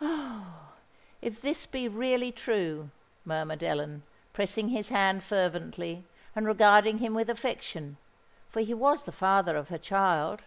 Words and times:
"Oh! 0.00 0.68
if 1.20 1.40
this 1.42 1.66
be 1.66 1.88
really 1.88 2.30
true!" 2.30 2.90
murmured 3.24 3.64
Ellen, 3.64 4.04
pressing 4.32 4.68
his 4.68 4.90
hand 4.90 5.24
fervently, 5.24 6.04
and 6.36 6.46
regarding 6.46 6.98
him 6.98 7.12
with 7.12 7.28
affection—for 7.28 8.60
he 8.60 8.72
was 8.72 9.02
the 9.02 9.10
father 9.10 9.56
of 9.56 9.70
her 9.70 9.78
child! 9.78 10.42